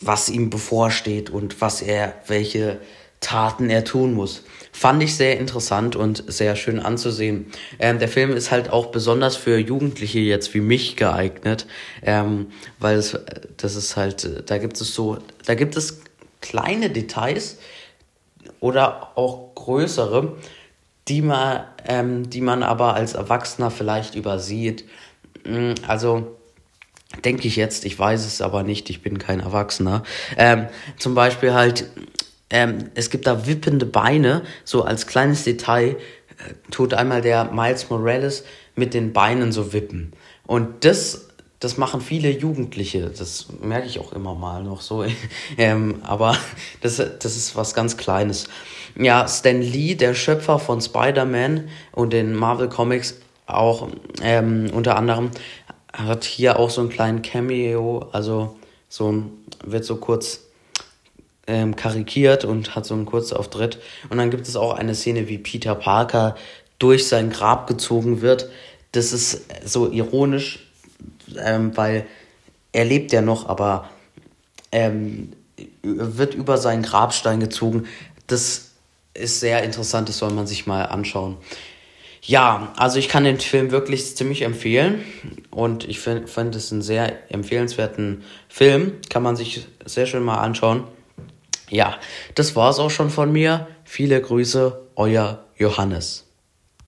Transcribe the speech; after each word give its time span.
was 0.00 0.28
ihm 0.28 0.50
bevorsteht 0.50 1.30
und 1.30 1.60
was 1.60 1.82
er, 1.82 2.14
welche 2.26 2.78
Taten 3.20 3.68
er 3.68 3.84
tun 3.84 4.14
muss. 4.14 4.42
Fand 4.72 5.02
ich 5.02 5.14
sehr 5.14 5.38
interessant 5.38 5.94
und 5.94 6.24
sehr 6.26 6.56
schön 6.56 6.80
anzusehen. 6.80 7.46
Ähm, 7.78 7.98
der 7.98 8.08
Film 8.08 8.34
ist 8.34 8.50
halt 8.50 8.70
auch 8.70 8.86
besonders 8.86 9.36
für 9.36 9.58
Jugendliche 9.58 10.20
jetzt 10.20 10.54
wie 10.54 10.60
mich 10.60 10.96
geeignet, 10.96 11.66
ähm, 12.02 12.46
weil 12.78 12.96
es, 12.96 13.18
das 13.56 13.76
ist 13.76 13.96
halt, 13.96 14.48
da 14.48 14.58
gibt 14.58 14.80
es 14.80 14.94
so, 14.94 15.18
da 15.44 15.54
gibt 15.54 15.76
es 15.76 16.00
kleine 16.40 16.88
Details 16.88 17.58
oder 18.60 19.18
auch 19.18 19.54
größere, 19.54 20.36
die 21.08 21.22
man, 21.22 21.64
ähm, 21.86 22.30
die 22.30 22.40
man 22.40 22.62
aber 22.62 22.94
als 22.94 23.14
Erwachsener 23.14 23.70
vielleicht 23.70 24.14
übersieht. 24.14 24.84
Mm, 25.44 25.72
also, 25.86 26.36
denke 27.24 27.48
ich 27.48 27.56
jetzt, 27.56 27.84
ich 27.84 27.98
weiß 27.98 28.24
es 28.24 28.40
aber 28.40 28.62
nicht, 28.62 28.88
ich 28.88 29.02
bin 29.02 29.18
kein 29.18 29.40
Erwachsener. 29.40 30.04
Ähm, 30.36 30.68
zum 30.98 31.14
Beispiel 31.14 31.52
halt 31.52 31.86
ähm, 32.50 32.90
es 32.94 33.10
gibt 33.10 33.26
da 33.26 33.46
wippende 33.46 33.86
Beine, 33.86 34.42
so 34.64 34.82
als 34.82 35.06
kleines 35.06 35.44
Detail 35.44 35.90
äh, 35.90 36.70
tut 36.70 36.94
einmal 36.94 37.22
der 37.22 37.44
Miles 37.52 37.88
Morales 37.90 38.44
mit 38.74 38.92
den 38.94 39.12
Beinen 39.12 39.52
so 39.52 39.72
wippen. 39.72 40.12
Und 40.46 40.84
das, 40.84 41.28
das 41.60 41.76
machen 41.76 42.00
viele 42.00 42.30
Jugendliche, 42.30 43.10
das 43.10 43.46
merke 43.62 43.86
ich 43.86 44.00
auch 44.00 44.12
immer 44.12 44.34
mal 44.34 44.64
noch 44.64 44.80
so. 44.80 45.04
ähm, 45.58 46.02
aber 46.02 46.36
das, 46.80 46.96
das 46.96 47.36
ist 47.36 47.56
was 47.56 47.74
ganz 47.74 47.96
Kleines. 47.96 48.48
Ja, 48.96 49.28
Stan 49.28 49.62
Lee, 49.62 49.94
der 49.94 50.14
Schöpfer 50.14 50.58
von 50.58 50.80
Spider-Man 50.80 51.68
und 51.92 52.12
den 52.12 52.34
Marvel 52.34 52.68
Comics 52.68 53.20
auch 53.46 53.88
ähm, 54.22 54.70
unter 54.72 54.96
anderem, 54.96 55.30
hat 55.92 56.24
hier 56.24 56.58
auch 56.58 56.70
so 56.70 56.80
einen 56.80 56.90
kleinen 56.90 57.22
Cameo, 57.22 58.08
also 58.12 58.56
so 58.88 59.24
wird 59.64 59.84
so 59.84 59.96
kurz 59.96 60.49
ähm, 61.50 61.74
karikiert 61.74 62.44
und 62.44 62.76
hat 62.76 62.86
so 62.86 62.94
einen 62.94 63.06
Kurzauftritt. 63.06 63.78
Und 64.08 64.18
dann 64.18 64.30
gibt 64.30 64.46
es 64.46 64.54
auch 64.54 64.74
eine 64.74 64.94
Szene, 64.94 65.28
wie 65.28 65.38
Peter 65.38 65.74
Parker 65.74 66.36
durch 66.78 67.08
sein 67.08 67.30
Grab 67.30 67.66
gezogen 67.66 68.22
wird. 68.22 68.48
Das 68.92 69.12
ist 69.12 69.46
so 69.64 69.90
ironisch, 69.90 70.70
ähm, 71.36 71.76
weil 71.76 72.06
er 72.72 72.84
lebt 72.84 73.12
ja 73.12 73.20
noch, 73.20 73.48
aber 73.48 73.90
ähm, 74.70 75.32
wird 75.82 76.34
über 76.34 76.56
seinen 76.56 76.82
Grabstein 76.82 77.40
gezogen. 77.40 77.86
Das 78.28 78.70
ist 79.12 79.40
sehr 79.40 79.64
interessant, 79.64 80.08
das 80.08 80.18
soll 80.18 80.30
man 80.30 80.46
sich 80.46 80.66
mal 80.66 80.84
anschauen. 80.84 81.36
Ja, 82.22 82.72
also 82.76 82.98
ich 82.98 83.08
kann 83.08 83.24
den 83.24 83.40
Film 83.40 83.72
wirklich 83.72 84.14
ziemlich 84.14 84.42
empfehlen 84.42 85.02
und 85.50 85.88
ich 85.88 85.98
finde 85.98 86.28
find 86.28 86.54
es 86.54 86.70
einen 86.70 86.82
sehr 86.82 87.32
empfehlenswerten 87.32 88.22
Film. 88.48 88.92
Kann 89.08 89.22
man 89.22 89.34
sich 89.36 89.66
sehr 89.84 90.06
schön 90.06 90.22
mal 90.22 90.38
anschauen. 90.38 90.84
Ja, 91.70 91.98
das 92.34 92.56
war's 92.56 92.78
auch 92.78 92.90
schon 92.90 93.10
von 93.10 93.32
mir. 93.32 93.68
Viele 93.84 94.20
Grüße, 94.20 94.88
euer 94.96 95.44
Johannes. 95.56 96.29